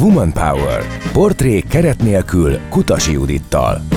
[0.00, 0.82] Woman Power.
[1.12, 3.95] Portrék keret nélkül Kutasi Judittal.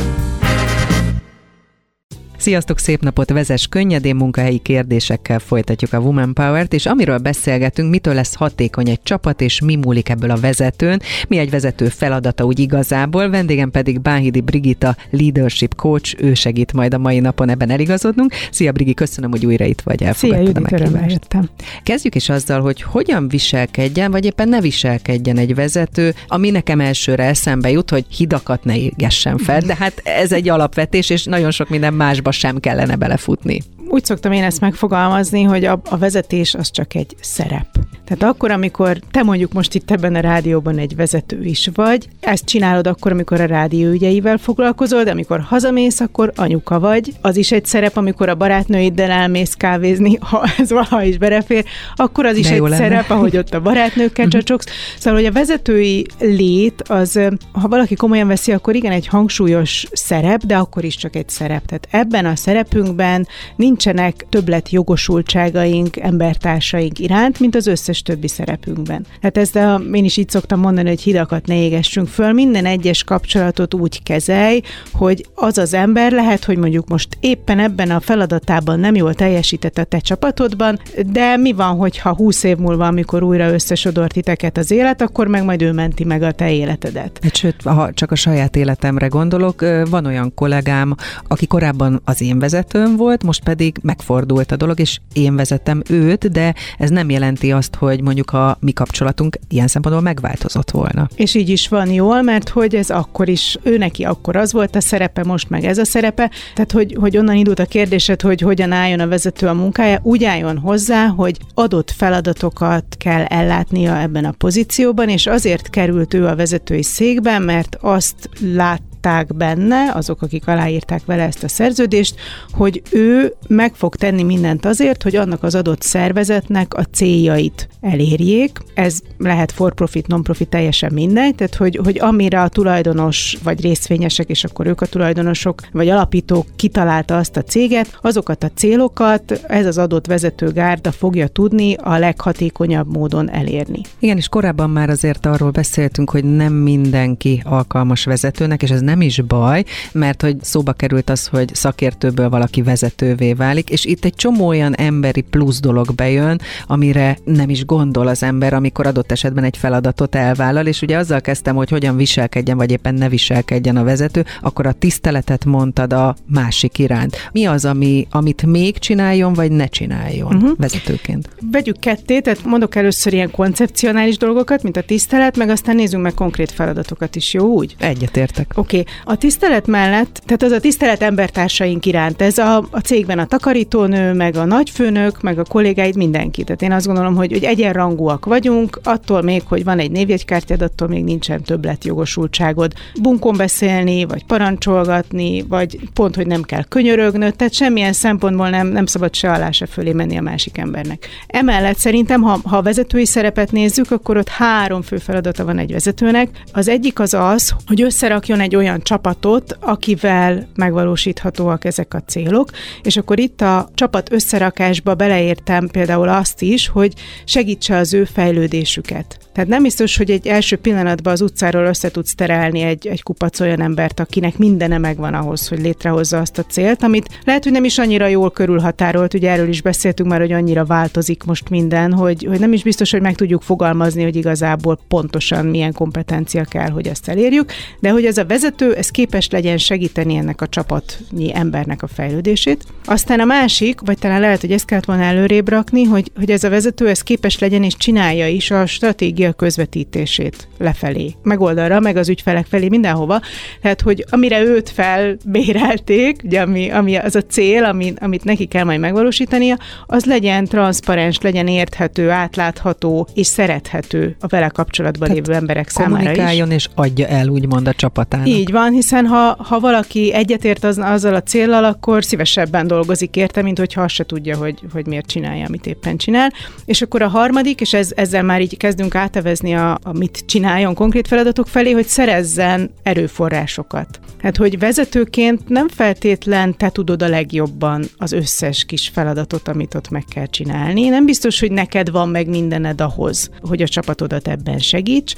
[2.40, 8.14] Sziasztok, szép napot, vezes könnyedén munkahelyi kérdésekkel folytatjuk a Woman Power-t, és amiről beszélgetünk, mitől
[8.14, 12.60] lesz hatékony egy csapat, és mi múlik ebből a vezetőn, mi egy vezető feladata úgy
[12.60, 18.34] igazából, vendégem pedig Bánhidi Brigita Leadership Coach, ő segít majd a mai napon ebben eligazodnunk.
[18.52, 21.44] Szia Brigi, köszönöm, hogy újra itt vagy, elfogadtad Szia, Judit, a.
[21.84, 27.24] Kezdjük is azzal, hogy hogyan viselkedjen, vagy éppen ne viselkedjen egy vezető, ami nekem elsőre
[27.24, 31.70] eszembe jut, hogy hidakat ne égessen fel, de hát ez egy alapvetés, és nagyon sok
[31.70, 33.62] minden másban sem kellene belefutni.
[33.88, 37.79] Úgy szoktam én ezt megfogalmazni, hogy a, a vezetés az csak egy szerep.
[38.10, 42.46] Tehát akkor, amikor te mondjuk most itt ebben a rádióban egy vezető is vagy, ezt
[42.46, 47.14] csinálod akkor, amikor a rádió ügyeivel foglalkozol, de amikor hazamész, akkor anyuka vagy.
[47.22, 52.26] Az is egy szerep, amikor a barátnőiddel elmész kávézni, ha ez valaha is berefér, akkor
[52.26, 52.76] az is de egy lenne.
[52.76, 54.38] szerep, ahogy ott a barátnőkkel mhm.
[54.38, 54.66] csacsogsz.
[54.98, 57.20] Szóval, hogy a vezetői lét az,
[57.52, 61.66] ha valaki komolyan veszi, akkor igen, egy hangsúlyos szerep, de akkor is csak egy szerep.
[61.66, 69.06] Tehát ebben a szerepünkben nincsenek többlet jogosultságaink embertársaink iránt, mint az összes összes többi szerepünkben.
[69.22, 73.04] Hát ezt a, én is így szoktam mondani, hogy hidakat ne égessünk föl, minden egyes
[73.04, 78.80] kapcsolatot úgy kezelj, hogy az az ember lehet, hogy mondjuk most éppen ebben a feladatában
[78.80, 83.54] nem jól teljesített a te csapatodban, de mi van, hogyha húsz év múlva, amikor újra
[83.54, 87.20] összesodort titeket az élet, akkor meg majd ő menti meg a te életedet.
[87.22, 90.96] Hát, sőt, ha csak a saját életemre gondolok, van olyan kollégám,
[91.28, 96.32] aki korábban az én vezetőm volt, most pedig megfordult a dolog, és én vezettem őt,
[96.32, 101.08] de ez nem jelenti azt, hogy hogy mondjuk a mi kapcsolatunk ilyen szempontból megváltozott volna.
[101.16, 104.76] És így is van jól, mert hogy ez akkor is, ő neki akkor az volt
[104.76, 108.42] a szerepe, most meg ez a szerepe, tehát hogy, hogy onnan indult a kérdésed, hogy
[108.42, 114.26] hogyan álljon a vezető a munkája, úgy álljon hozzá, hogy adott feladatokat kell ellátnia ebben
[114.26, 120.22] a pozícióban, és azért került ő a vezetői székben, mert azt lát látták benne, azok,
[120.22, 122.16] akik aláírták vele ezt a szerződést,
[122.52, 128.60] hogy ő meg fog tenni mindent azért, hogy annak az adott szervezetnek a céljait elérjék.
[128.74, 133.62] Ez lehet for profit, non profit, teljesen mindegy, tehát hogy, hogy amire a tulajdonos vagy
[133.62, 139.32] részvényesek, és akkor ők a tulajdonosok vagy alapítók kitalálta azt a céget, azokat a célokat
[139.48, 143.82] ez az adott vezetőgárda fogja tudni a leghatékonyabb módon elérni.
[144.00, 149.02] Igen, és korábban már azért arról beszéltünk, hogy nem mindenki alkalmas vezetőnek, és ez nem
[149.02, 154.16] is baj, mert hogy szóba került az, hogy szakértőből valaki vezetővé válik, és itt egy
[154.16, 159.44] csomó olyan emberi plusz dolog bejön, amire nem is gondol az ember, amikor adott esetben
[159.44, 163.84] egy feladatot elvállal, és ugye azzal kezdtem, hogy hogyan viselkedjen, vagy éppen ne viselkedjen a
[163.84, 167.30] vezető, akkor a tiszteletet mondtad a másik iránt.
[167.32, 170.58] Mi az, ami, amit még csináljon, vagy ne csináljon uh-huh.
[170.58, 171.30] vezetőként?
[171.52, 176.14] Vegyük ketté, tehát mondok először ilyen koncepcionális dolgokat, mint a tisztelet, meg aztán nézzünk meg
[176.14, 177.76] konkrét feladatokat is, jó úgy?
[177.80, 178.52] Egyetértek.
[178.56, 178.79] Oké, okay.
[179.04, 184.14] A tisztelet mellett, tehát az a tisztelet embertársaink iránt, ez a, a cégben a takarítónő,
[184.14, 186.44] meg a nagyfőnök, meg a kollégáid, mindenki.
[186.44, 190.88] Tehát én azt gondolom, hogy, hogy egyenrangúak vagyunk, attól még, hogy van egy névjegykártyád, attól
[190.88, 197.54] még nincsen többlet jogosultságod bunkon beszélni, vagy parancsolgatni, vagy pont, hogy nem kell könyörögnöd, tehát
[197.54, 201.08] semmilyen szempontból nem, nem szabad se alá, se fölé menni a másik embernek.
[201.28, 205.72] Emellett szerintem, ha, ha a vezetői szerepet nézzük, akkor ott három fő feladata van egy
[205.72, 206.30] vezetőnek.
[206.54, 212.50] Az egyik az az, hogy összerakjon egy olyan csapatot, akivel megvalósíthatóak ezek a célok,
[212.84, 216.94] és akkor itt a csapat összerakásba beleértem például azt is, hogy
[217.26, 219.18] segítse az ő fejlődésüket.
[219.34, 223.40] Tehát nem biztos, hogy egy első pillanatban az utcáról össze tudsz terelni egy, egy kupac
[223.40, 227.64] olyan embert, akinek mindene megvan ahhoz, hogy létrehozza azt a célt, amit lehet, hogy nem
[227.64, 232.26] is annyira jól körülhatárolt, ugye erről is beszéltünk már, hogy annyira változik most minden, hogy,
[232.30, 236.88] hogy nem is biztos, hogy meg tudjuk fogalmazni, hogy igazából pontosan milyen kompetencia kell, hogy
[236.88, 241.84] ezt elérjük, de hogy ez a vezető, ez képes legyen segíteni ennek a csapatnyi embernek
[241.84, 242.64] a fejlődését.
[242.86, 246.44] Aztán a másik, vagy talán lehet, hogy ezt kellett volna előrébb rakni, hogy, hogy ez
[246.44, 251.96] a vezető, ez képes legyen és csinálja is a stratégia közvetítését lefelé, meg oldalra, meg
[251.98, 253.22] az ügyfelek felé, mindenhova.
[253.62, 258.64] Tehát, hogy amire őt felbérelték, ugye, ami, ami az a cél, ami, amit neki kell
[258.64, 265.40] majd megvalósítania, az legyen transzparens, legyen érthető, átlátható és szerethető a vele kapcsolatban Tehát lévő
[265.40, 266.54] emberek számára is.
[266.54, 268.28] és adja el, úgymond a csapatának.
[268.28, 273.42] Így van, hiszen ha, ha valaki egyetért az, azzal a céllal, akkor szívesebben dolgozik érte,
[273.42, 276.34] mint hogyha azt se tudja, hogy, hogy miért csinálja, amit éppen csinál.
[276.66, 280.24] És akkor a harmadik, és ez, ezzel már így kezdünk át átevezni a, a mit
[280.26, 284.00] csináljon konkrét feladatok felé, hogy szerezzen erőforrásokat.
[284.22, 289.90] Hát, hogy vezetőként nem feltétlen te tudod a legjobban az összes kis feladatot, amit ott
[289.90, 290.88] meg kell csinálni.
[290.88, 295.16] Nem biztos, hogy neked van meg mindened ahhoz, hogy a csapatodat ebben segíts,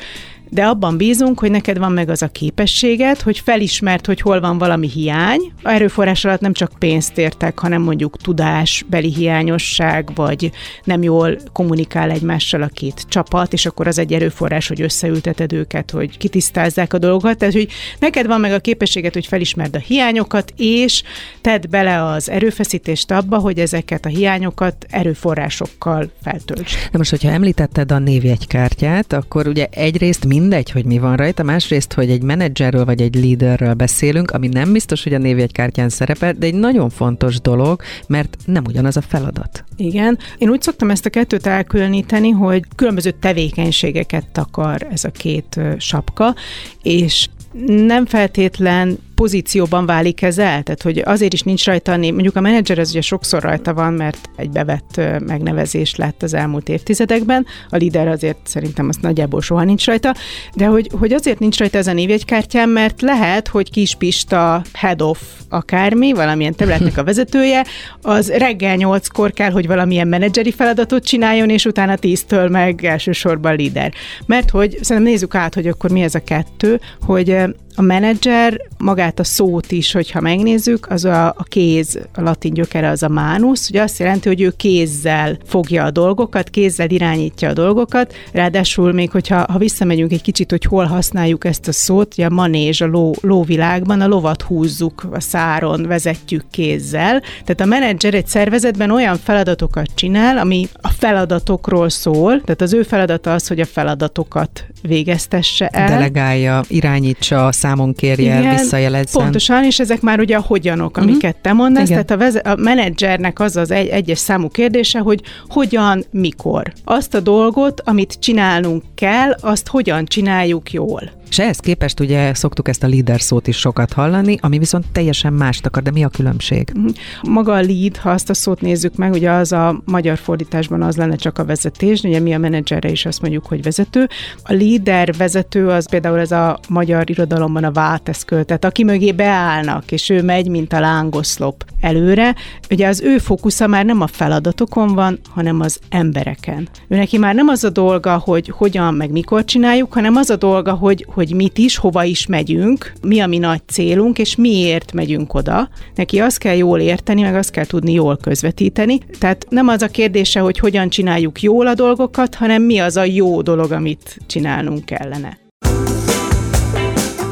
[0.53, 4.57] de abban bízunk, hogy neked van meg az a képességed, hogy felismert, hogy hol van
[4.57, 5.51] valami hiány.
[5.63, 10.51] A erőforrás alatt nem csak pénzt értek, hanem mondjuk tudásbeli hiányosság, vagy
[10.83, 15.91] nem jól kommunikál egymással a két csapat, és akkor az egy erőforrás, hogy összeülteted őket,
[15.91, 17.37] hogy kitisztázzák a dolgokat.
[17.37, 17.67] Tehát, hogy
[17.99, 21.03] neked van meg a képességet, hogy felismerd a hiányokat, és
[21.41, 26.75] tedd bele az erőfeszítést abba, hogy ezeket a hiányokat erőforrásokkal feltöltsd.
[26.91, 31.93] De most, hogyha említetted a névjegykártyát, akkor ugye egyrészt mindegy, hogy mi van rajta, másrészt,
[31.93, 36.45] hogy egy menedzserről vagy egy líderről beszélünk, ami nem biztos, hogy a névjegykártyán szerepel, de
[36.45, 39.63] egy nagyon fontos dolog, mert nem ugyanaz a feladat.
[39.75, 40.17] Igen.
[40.37, 46.35] Én úgy szoktam ezt a kettőt elkülöníteni, hogy különböző tevékenységeket takar ez a két sapka,
[46.81, 47.27] és
[47.65, 50.63] nem feltétlen pozícióban válik ez el?
[50.63, 54.29] Tehát, hogy azért is nincs rajta, mondjuk a menedzser az ugye sokszor rajta van, mert
[54.35, 59.85] egy bevett megnevezés lett az elmúlt évtizedekben, a líder azért szerintem azt nagyjából soha nincs
[59.85, 60.15] rajta,
[60.55, 65.01] de hogy, hogy azért nincs rajta ez a névjegykártyám, mert lehet, hogy Kis Pista head
[65.01, 67.65] of akármi, valamilyen területnek a vezetője,
[68.01, 73.93] az reggel nyolckor kell, hogy valamilyen menedzseri feladatot csináljon, és utána tíztől meg elsősorban líder.
[74.25, 77.37] Mert hogy szerintem nézzük át, hogy akkor mi ez a kettő, hogy
[77.75, 82.89] a menedzser magát a szót is, hogyha megnézzük, az a, a kéz, a latin gyökere
[82.89, 87.53] az a mánusz, ugye azt jelenti, hogy ő kézzel fogja a dolgokat, kézzel irányítja a
[87.53, 92.25] dolgokat, ráadásul még, hogyha ha visszamegyünk egy kicsit, hogy hol használjuk ezt a szót, ugye
[92.25, 98.13] a manézs, a ló, lóvilágban a lovat húzzuk a száron, vezetjük kézzel, tehát a menedzser
[98.13, 103.59] egy szervezetben olyan feladatokat csinál, ami a feladatokról szól, tehát az ő feladata az, hogy
[103.59, 105.87] a feladatokat végeztesse el.
[105.87, 109.21] Delegálja, irányítsa, számon kérje, Igen, visszajelezzen.
[109.23, 111.41] Pontosan, és ezek már ugye a hogyanok, amiket uh-huh.
[111.41, 112.05] te mondasz, Igen.
[112.05, 116.73] tehát a, veze- a menedzsernek az az egy, egyes számú kérdése, hogy hogyan, mikor.
[116.83, 121.11] Azt a dolgot, amit csinálnunk kell, azt hogyan csináljuk jól.
[121.31, 125.33] És ehhez képest ugye szoktuk ezt a leader szót is sokat hallani, ami viszont teljesen
[125.33, 126.71] mást akar, de mi a különbség?
[126.73, 126.87] Mhm.
[127.21, 130.95] Maga a lead, ha azt a szót nézzük meg, ugye az a magyar fordításban az
[130.95, 134.07] lenne csak a vezetés, ugye mi a menedzserre is azt mondjuk, hogy vezető.
[134.43, 139.91] A leader vezető az például ez a magyar irodalomban a válteszköl, tehát aki mögé beállnak,
[139.91, 142.35] és ő megy, mint a lángoszlop előre.
[142.69, 146.69] Ugye az ő fókusza már nem a feladatokon van, hanem az embereken.
[146.87, 150.35] Ő neki már nem az a dolga, hogy hogyan, meg mikor csináljuk, hanem az a
[150.35, 154.35] dolga, hogy, hogy hogy mit is, hova is megyünk, mi a mi nagy célunk, és
[154.35, 155.69] miért megyünk oda.
[155.95, 158.99] Neki azt kell jól érteni, meg azt kell tudni jól közvetíteni.
[159.19, 163.03] Tehát nem az a kérdése, hogy hogyan csináljuk jól a dolgokat, hanem mi az a
[163.03, 165.37] jó dolog, amit csinálnunk kellene.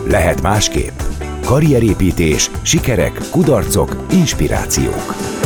[0.09, 0.99] Lehet másképp.
[1.45, 5.38] Karrierépítés, sikerek, kudarcok, inspirációk.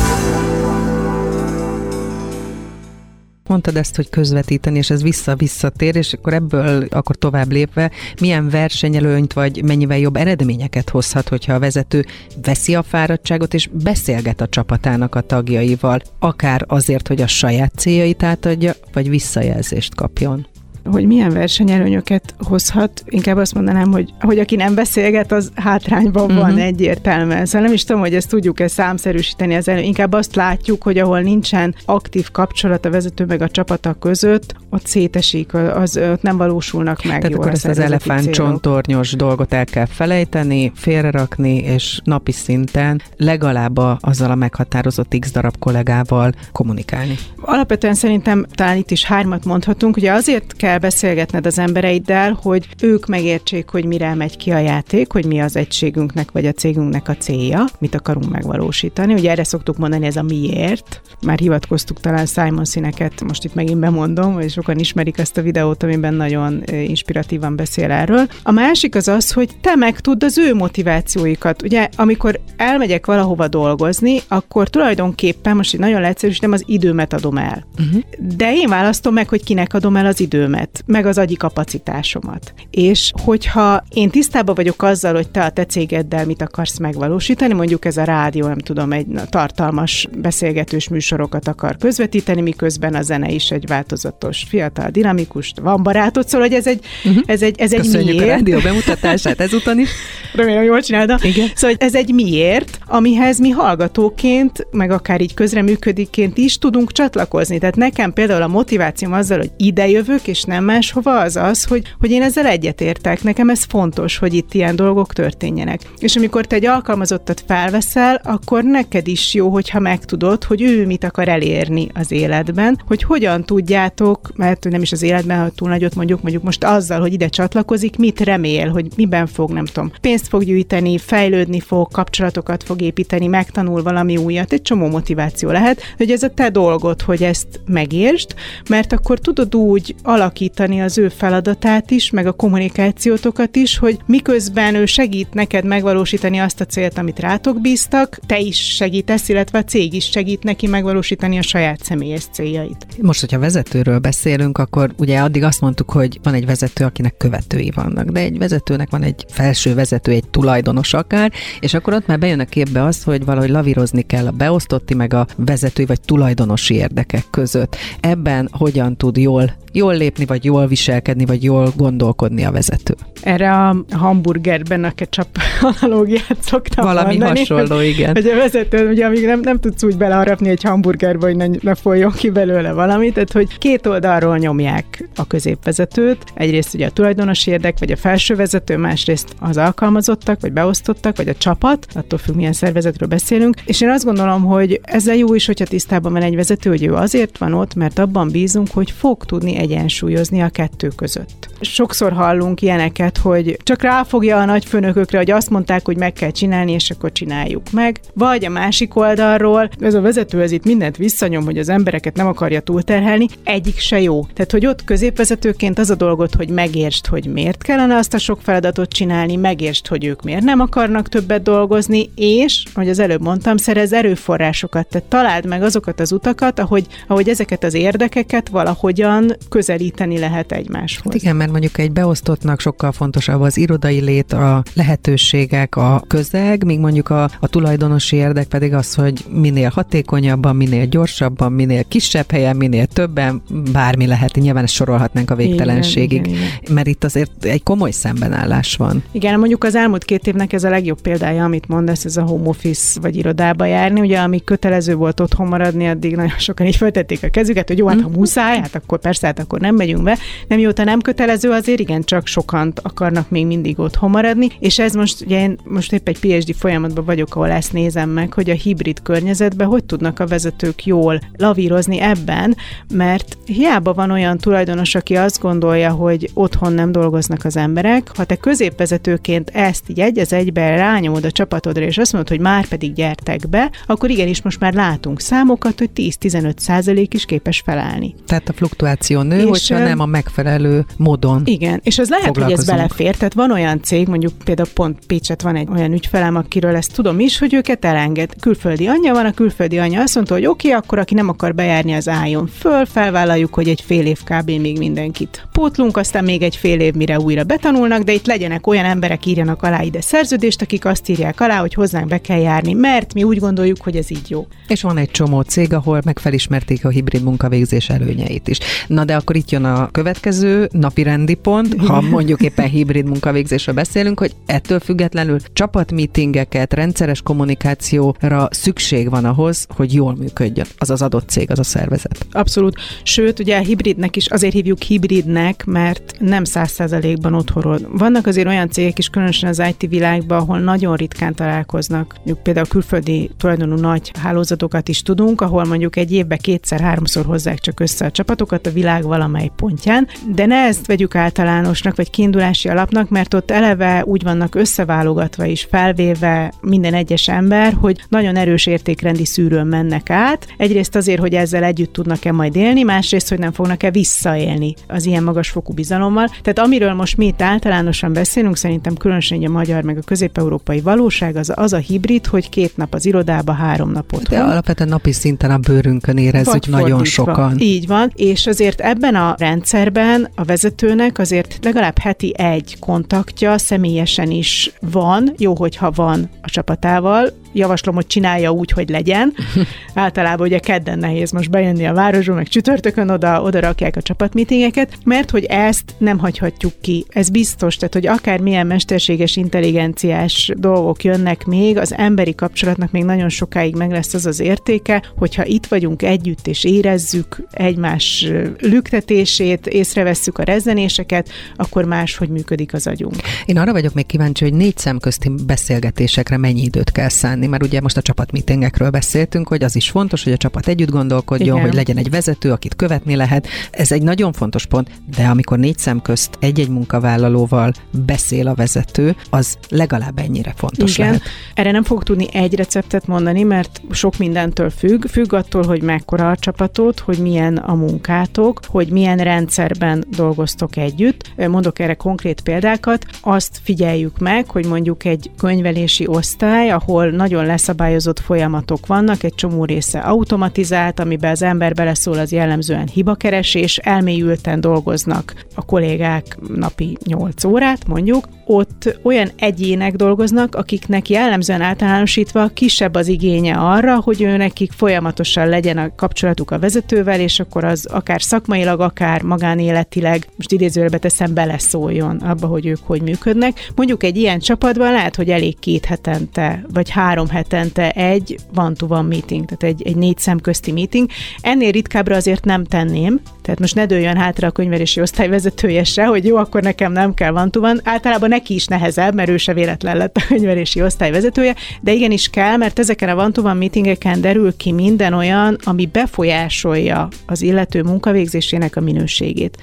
[3.48, 9.34] Mondtad ezt, hogy közvetíteni, és ez vissza-visszatér, és akkor ebből akkor tovább lépve, milyen versenyelőnyt
[9.34, 12.06] vagy mennyivel jobb eredményeket hozhat, hogyha a vezető
[12.42, 18.24] veszi a fáradtságot és beszélget a csapatának a tagjaival, akár azért, hogy a saját céljait
[18.24, 20.48] átadja, vagy visszajelzést kapjon
[20.92, 26.40] hogy milyen versenyelőnyöket hozhat, inkább azt mondanám, hogy, hogy aki nem beszélget, az hátrányban uh-huh.
[26.40, 27.46] van egyértelműen.
[27.46, 29.82] Szóval nem is tudom, hogy ezt tudjuk-e számszerűsíteni az elő.
[29.82, 34.86] Inkább azt látjuk, hogy ahol nincsen aktív kapcsolat a vezető meg a csapata között, ott
[34.86, 39.86] szétesik, az, ott nem valósulnak meg Tehát akkor ezt az elefánt csontornyos dolgot el kell
[39.86, 47.16] felejteni, félrerakni, és napi szinten legalább azzal a meghatározott x darab kollégával kommunikálni.
[47.42, 52.68] Alapvetően szerintem talán itt is hármat mondhatunk, ugye azért kell kell beszélgetned az embereiddel, hogy
[52.82, 57.10] ők megértsék, hogy mire megy ki a játék, hogy mi az egységünknek vagy a cégünknek
[57.10, 59.14] a célja, mit akarunk megvalósítani.
[59.14, 61.02] Ugye erre szoktuk mondani, ez a miért.
[61.26, 65.84] Már hivatkoztuk talán Simon színeket, most itt megint bemondom, hogy sokan ismerik ezt a videót,
[65.84, 68.28] amiben nagyon inspiratívan beszél erről.
[68.44, 71.64] A másik az az, hogy te megtudd az ő motivációikat.
[71.64, 77.66] Ugye, amikor elmegyek valahova dolgozni, akkor tulajdonképpen, most így nagyon leegyszerűsítem, az időmet adom el.
[77.80, 78.02] Uh-huh.
[78.38, 82.54] De én választom meg, hogy kinek adom el az időmet tudásomat, meg az agyi kapacitásomat.
[82.72, 87.86] És hogyha én tisztában vagyok azzal, hogy te a te cégeddel mit akarsz megvalósítani, mondjuk
[87.86, 93.52] ez a rádió, nem tudom, egy tartalmas beszélgetős műsorokat akar közvetíteni, miközben a zene is
[93.52, 97.24] egy változatos, fiatal, dinamikus, van barátod, szóval, hogy ez egy, uh-huh.
[97.26, 98.24] ez egy, ez egy Köszönjük miért.
[98.24, 99.90] a rádió bemutatását ezúton is.
[100.36, 101.20] Remélem, jól csinálta.
[101.22, 101.48] Igen.
[101.56, 107.58] Szóval ez egy miért, amihez mi hallgatóként, meg akár így közreműködikként is tudunk csatlakozni.
[107.58, 111.96] Tehát nekem például a motivációm azzal, hogy ide jövök, és nem máshova, az az, hogy,
[112.00, 113.24] hogy én ezzel egyetértek.
[113.24, 115.82] Nekem ez fontos, hogy itt ilyen dolgok történjenek.
[115.98, 121.04] És amikor te egy alkalmazottat felveszel, akkor neked is jó, hogyha megtudod, hogy ő mit
[121.04, 125.96] akar elérni az életben, hogy hogyan tudjátok, mert nem is az életben, ha túl nagyot
[125.96, 130.28] mondjuk, mondjuk most azzal, hogy ide csatlakozik, mit remél, hogy miben fog, nem tudom, pénzt
[130.28, 136.12] fog gyűjteni, fejlődni fog, kapcsolatokat fog építeni, megtanul valami újat, egy csomó motiváció lehet, hogy
[136.12, 138.34] ez a te dolgod, hogy ezt megértsd,
[138.70, 140.42] mert akkor tudod úgy alakítani
[140.82, 146.62] az ő feladatát is, meg a kommunikációtokat is, hogy miközben ő segít neked megvalósítani azt
[146.62, 151.38] a célt, amit rátok bíztak, te is segítesz, illetve a cég is segít neki megvalósítani
[151.38, 152.88] a saját személyes céljait.
[153.02, 157.72] Most, hogyha vezetőről beszélünk, akkor ugye addig azt mondtuk, hogy van egy vezető, akinek követői
[157.76, 162.20] vannak, de egy vezetőnek van egy felső vezető, egy tulajdonos akár, és akkor ott már
[162.20, 166.76] bejön a képbe az, hogy valahogy lavírozni kell a beosztotti, meg a vezetői vagy tulajdonosi
[166.76, 167.76] érdekek között.
[168.00, 172.96] Ebben hogyan tud jól jól lépni, vagy jól viselkedni, vagy jól gondolkodni a vezető.
[173.22, 175.38] Erre a hamburgerben a ketchup
[175.82, 178.14] analógiát szoktam Valami mondani, hasonló, hogy, igen.
[178.14, 181.76] Hogy a vezető, ugye amíg nem, nem tudsz úgy beleharapni egy hamburgerbe, hogy ne, ne
[181.76, 186.24] folyjon ki belőle valami, tehát hogy két oldalról nyomják a középvezetőt.
[186.34, 191.28] Egyrészt ugye a tulajdonos érdek, vagy a felső vezető, másrészt az alkalmazottak, vagy beosztottak, vagy
[191.28, 193.56] a csapat, attól függ, milyen szervezetről beszélünk.
[193.66, 196.94] És én azt gondolom, hogy ezzel jó is, hogyha tisztában van egy vezető, hogy ő
[196.94, 201.50] azért van ott, mert abban bízunk, hogy fog tudni egyensúlyozni a kettő között.
[201.62, 206.72] Sokszor hallunk ilyeneket, hogy csak ráfogja a nagyfőnökökre, hogy azt mondták, hogy meg kell csinálni,
[206.72, 208.00] és akkor csináljuk meg.
[208.14, 212.28] Vagy a másik oldalról, ez a vezető ez itt mindent visszanyom, hogy az embereket nem
[212.28, 214.26] akarja túlterhelni, egyik se jó.
[214.34, 218.42] Tehát, hogy ott középvezetőként az a dolgot, hogy megértsd, hogy miért kellene azt a sok
[218.42, 223.58] feladatot csinálni, megértsd, hogy ők miért nem akarnak többet dolgozni, és, hogy az előbb mondtam,
[223.58, 230.03] szerez erőforrásokat, tehát találd meg azokat az utakat, ahogy, ahogy ezeket az érdekeket valahogyan közelíteni
[230.12, 231.14] lehet egymáshoz.
[231.14, 236.66] Hát igen, mert mondjuk egy beosztottnak sokkal fontosabb az irodai lét, a lehetőségek, a közeg,
[236.66, 242.32] míg mondjuk a, a tulajdonosi érdek pedig az, hogy minél hatékonyabban, minél gyorsabban, minél kisebb
[242.32, 243.42] helyen, minél többen,
[243.72, 244.36] bármi lehet.
[244.36, 246.74] Nyilván ezt sorolhatnánk a végtelenségig, igen, igen, igen.
[246.74, 249.04] mert itt azért egy komoly szembenállás van.
[249.12, 252.48] Igen, mondjuk az elmúlt két évnek ez a legjobb példája, amit mondasz, ez a home
[252.48, 254.00] office vagy irodába járni.
[254.00, 257.88] Ugye, ami kötelező volt otthon maradni, addig nagyon sokan így föltették a kezüket, hogy jó,
[257.88, 258.18] hát ha mhm.
[258.20, 260.18] muszáj, hát akkor persze, hát akkor nem megyünk be.
[260.48, 264.94] Nem mióta nem kötelező, azért igen, csak sokan akarnak még mindig otthon maradni, és ez
[264.94, 268.54] most, ugye én most épp egy PhD folyamatban vagyok, ahol ezt nézem meg, hogy a
[268.54, 272.56] hibrid környezetben hogy tudnak a vezetők jól lavírozni ebben,
[272.94, 278.24] mert hiába van olyan tulajdonos, aki azt gondolja, hogy otthon nem dolgoznak az emberek, ha
[278.24, 282.68] te középvezetőként ezt így egy az egybe rányomod a csapatodra, és azt mondod, hogy már
[282.68, 288.16] pedig gyertek be, akkor igenis most már látunk számokat, hogy 10-15 százalék is képes felállni.
[288.28, 291.42] Tehát a fluktuáció nő, és hogyha nem a megfelelő módon.
[291.46, 293.16] Igen, és az lehet, hogy ez belefér.
[293.16, 297.20] Tehát van olyan cég, mondjuk például pont Pécset van egy olyan ügyfelem, akiről ezt tudom
[297.20, 298.30] is, hogy őket elenged.
[298.40, 301.56] Külföldi anyja van, a külföldi anyja azt mondta, hogy oké, okay, akkor aki nem akar
[301.56, 304.50] bejárni, az álljon föl, felvállaljuk, hogy egy fél év kb.
[304.50, 308.86] még mindenkit pótlunk, aztán még egy fél év, mire újra betanulnak, de itt legyenek olyan
[308.86, 313.14] emberek, írjanak alá ide szerződést, akik azt írják alá, hogy hozzánk be kell járni, mert
[313.14, 314.48] mi úgy gondoljuk, hogy ez így jó.
[314.68, 318.58] És van egy csomó cég, ahol megfelismerték a hibrid munkavégzés előnyeit is.
[318.88, 323.76] Na de akkor itt jön a következő napi rendi pont, ha mondjuk éppen hibrid munkavégzésről
[323.76, 331.02] beszélünk, hogy ettől függetlenül csapatmeetingeket, rendszeres kommunikációra szükség van ahhoz, hogy jól működjön az az
[331.02, 332.26] adott cég, az a szervezet.
[332.32, 332.76] Abszolút.
[333.04, 337.80] Sőt, ugye a hibridnek is azért hívjuk hibridnek, mert nem száz százalékban otthonról.
[337.92, 342.14] Vannak azért olyan cégek is, különösen az IT világban, ahol nagyon ritkán találkoznak.
[342.16, 347.80] Mondjuk például külföldi tulajdonú nagy hálózatokat is tudunk, ahol mondjuk egy évben kétszer-háromszor hozzák csak
[347.80, 353.10] össze a csapatokat a világ valamely pontján, de ne ezt vegyük általánosnak, vagy kiindulási alapnak,
[353.10, 359.26] mert ott eleve úgy vannak összeválogatva és felvéve minden egyes ember, hogy nagyon erős értékrendi
[359.26, 360.48] szűrőn mennek át.
[360.58, 365.24] Egyrészt azért, hogy ezzel együtt tudnak-e majd élni, másrészt, hogy nem fognak-e visszaélni az ilyen
[365.24, 366.28] magas fokú bizalommal.
[366.42, 371.36] Tehát amiről most mi itt általánosan beszélünk, szerintem különösen a magyar meg a közép-európai valóság
[371.36, 374.40] az, az a hibrid, hogy két nap az irodába, három nap otthon.
[374.40, 377.56] De alapvetően napi szinten a bőrünkön érezzük nagyon sokan.
[377.60, 384.32] Így van, és azért ebben a rendszerben a vezetőnek azért legalább heti egy kontaktja, személyesen
[384.32, 389.34] is van, jó, hogyha van a csapatával, javaslom, hogy csinálja úgy, hogy legyen.
[389.94, 394.98] Általában ugye kedden nehéz most bejönni a városba, meg csütörtökön oda, oda rakják a csapatmeetingeket,
[395.04, 397.06] mert hogy ezt nem hagyhatjuk ki.
[397.10, 403.04] Ez biztos, tehát hogy akár milyen mesterséges intelligenciás dolgok jönnek még, az emberi kapcsolatnak még
[403.04, 408.28] nagyon sokáig meg lesz az az értéke, hogyha itt vagyunk együtt és érezzük egymás
[408.60, 413.16] lüktetését, észrevesszük a rezzenéseket, akkor máshogy működik az agyunk.
[413.46, 417.82] Én arra vagyok még kíváncsi, hogy négy szemközti beszélgetésekre mennyi időt kell szánni, mert ugye
[417.82, 421.68] most a csapatmeetingekről beszéltünk, hogy az is fontos, hogy a csapat együtt gondolkodjon, Igen.
[421.68, 423.48] hogy legyen egy vezető, akit követni lehet.
[423.72, 427.74] Ez egy nagyon fontos pont, de amikor négy szem közt egy-egy munkavállalóval
[428.06, 431.08] beszél a vezető, az legalább ennyire fontos Igen.
[431.08, 431.24] lehet.
[431.54, 435.06] Erre nem fog tudni egy receptet mondani, mert sok mindentől függ.
[435.08, 441.32] Függ attól, hogy mekkora a csapatot, hogy milyen a munkátok, hogy milyen rendszerben dolgoztok együtt.
[441.38, 443.06] Mondok erre konkrét példákat.
[443.22, 449.66] Azt figyeljük meg, hogy mondjuk egy könyvelési osztály, ahol nagyon leszabályozott folyamatok vannak, egy csomó
[449.66, 457.44] része automatizált, amiben az ember beleszól, az jellemzően hibakeresés, elmélyülten dolgoznak a kollégák napi 8
[457.44, 464.38] órát, mondjuk, ott olyan egyének dolgoznak, akiknek jellemzően általánosítva kisebb az igénye arra, hogy ő
[464.38, 470.52] nekik folyamatosan legyen a kapcsolatuk a vezetővel, és akkor az akár szakmailag, akár magánéletileg, most
[470.52, 473.70] idézőjelbe teszem, beleszóljon abba, hogy ők hogy működnek.
[473.76, 479.46] Mondjuk egy ilyen csapatban lehet, hogy elég két hetente, vagy három hetente egy van-to-van meeting,
[479.46, 481.10] tehát egy, egy négy szem közti meeting.
[481.42, 486.06] Ennél ritkábbra azért nem tenném, tehát most ne dőljön hátra a könyvelési osztály vezetője se,
[486.06, 487.80] hogy jó, akkor nekem nem kell van van.
[487.84, 492.30] Általában neki is nehezebb, mert ő se véletlen lett a könyvelési osztály vezetője, de igenis
[492.30, 497.84] kell, mert ezeken a van van meetingeken derül ki minden olyan, ami befolyásolja az illető
[497.84, 499.03] munkavégzésének a minőségét.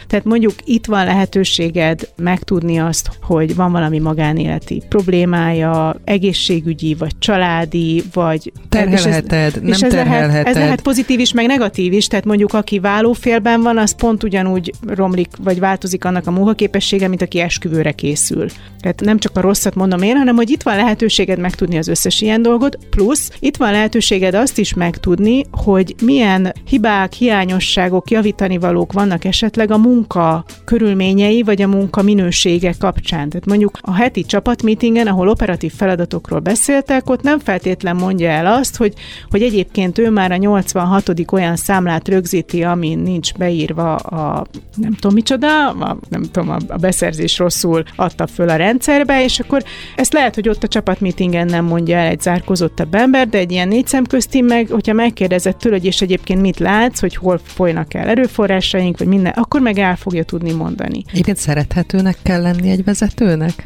[0.06, 8.02] Tehát mondjuk itt van lehetőséged megtudni azt, hogy van valami magánéleti problémája, egészségügyi, vagy családi,
[8.12, 8.52] vagy...
[8.68, 10.30] Terhelheted, és nem ez terhelheted.
[10.30, 14.23] Lehet, ez lehet pozitív is, meg negatív is, tehát mondjuk aki válófélben van, az pont
[14.23, 18.47] ugyanúgy romlik, vagy változik annak a munkaképessége, mint aki esküvőre készül.
[18.80, 22.20] Tehát nem csak a rosszat mondom én, hanem hogy itt van lehetőséged megtudni az összes
[22.20, 28.92] ilyen dolgot, plusz itt van lehetőséged azt is megtudni, hogy milyen hibák, hiányosságok, javítani valók
[28.92, 33.29] vannak esetleg a munka körülményei, vagy a munka minősége kapcsán.
[33.29, 38.77] Tehát mondjuk a heti csapatmeetingen, ahol operatív feladatokról beszéltek, ott nem feltétlen mondja el azt,
[38.77, 38.95] hogy,
[39.31, 41.33] hogy egyébként ő már a 86.
[41.33, 44.47] olyan számlát rögzíti, ami nincs beírva a
[44.77, 49.63] nem tudom micsoda, a, nem tudom, a beszerzés rosszul adta föl a rendszerbe, és akkor
[49.97, 53.69] ezt lehet, hogy ott a csapatmeetingen nem mondja el egy zárkozottabb ember, de egy ilyen
[53.69, 58.09] négy szemközti meg, hogyha megkérdezett tőle, hogy és egyébként mit látsz, hogy hol folynak el
[58.09, 61.04] erőforrásaink, vagy minden, akkor meg el fogja tudni mondani.
[61.11, 63.62] Egyébként szerethetőnek kell lenni egy vezetőnek?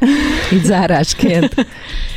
[0.53, 1.53] Így zárásként.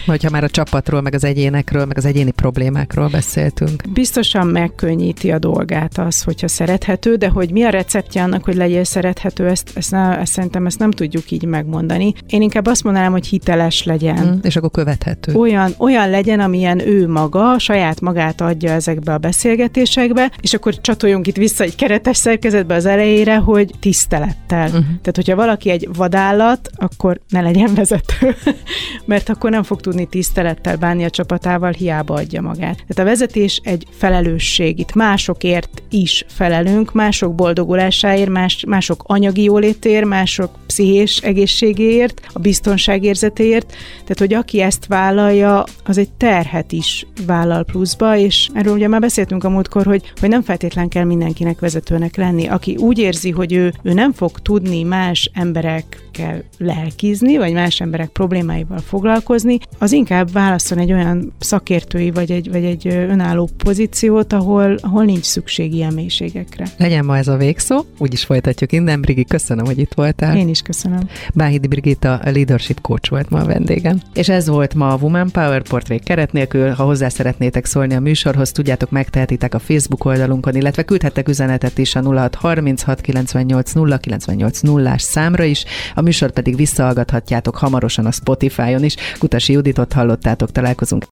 [0.06, 3.82] Hogyha már a csapatról, meg az egyénekről, meg az egyéni problémákról beszéltünk.
[3.92, 8.84] Biztosan megkönnyíti a dolgát az, hogyha szerethető, de hogy mi a receptje annak, hogy legyél
[8.84, 12.14] szerethető, ezt, ezt, ne, ezt szerintem ezt nem tudjuk így megmondani.
[12.26, 14.26] Én inkább azt mondanám, hogy hiteles legyen.
[14.26, 15.34] Mm, és akkor követhető.
[15.34, 21.26] Olyan, olyan legyen, amilyen ő maga, saját magát adja ezekbe a beszélgetésekbe, és akkor csatoljunk
[21.26, 24.66] itt vissza egy keretes szerkezetbe az elejére, hogy tisztelettel.
[24.66, 24.84] Uh-huh.
[24.84, 28.36] Tehát, hogyha valaki egy vadállat, akkor ne legyen vezető,
[29.04, 32.76] mert akkor nem fog tudni tisztelettel bánni a csapatával, hiába adja magát.
[32.76, 34.78] Tehát a vezetés egy felelősség.
[34.78, 43.66] Itt másokért is felelünk, mások boldogulásáért, más, mások anyagi jólétért, mások pszichés egészségéért, a biztonságérzetéért.
[43.92, 49.00] Tehát, hogy aki ezt vállalja, az egy terhet is vállal pluszba, és erről ugye már
[49.00, 52.46] beszéltünk a múltkor, hogy, hogy nem feltétlen kell mindenkinek vezetőnek lenni.
[52.46, 58.08] Aki úgy érzi, hogy ő, ő nem fog tudni más emberekkel lelkizni, vagy más emberek
[58.08, 64.74] problémáival foglalkozni, az inkább válaszol egy olyan szakértői, vagy egy, vagy egy önálló pozíciót, ahol,
[64.80, 66.66] ahol nincs szükség ilyen mélységekre.
[66.76, 69.00] Legyen ma ez a végszó, úgyis folytatjuk innen.
[69.00, 70.36] Brigi, köszönöm, hogy itt voltál.
[70.36, 71.08] Én is köszönöm.
[71.34, 74.00] Báhidi Brigitta, a leadership coach volt ma a vendégem.
[74.14, 76.70] És ez volt ma a Woman Power Portrait keret nélkül.
[76.70, 81.94] Ha hozzá szeretnétek szólni a műsorhoz, tudjátok, megtehetitek a Facebook oldalunkon, illetve küldhettek üzenetet is
[81.94, 85.64] a 0636 98 098 0 számra is.
[85.94, 88.96] A műsor pedig visszahallgathatjátok hamarosan a Spotify-on is.
[89.18, 91.04] Kutasi Juditot hallottátok, találkozunk.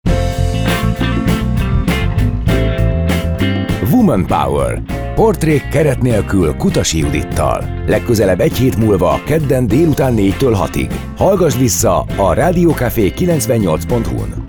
[3.91, 4.81] Woman Power.
[5.15, 7.83] Portrék keret nélkül Kutasi Judittal.
[7.87, 10.91] Legközelebb egy hét múlva, kedden délután 4-től 6-ig.
[11.17, 14.43] Hallgass vissza a Rádiókafé 98.hu-n.